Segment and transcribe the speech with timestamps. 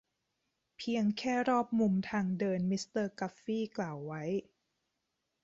[0.77, 4.23] เพียงแค่รอบมุมทางเดินมิสเตอร์กัฟฟี่กล่าวไว้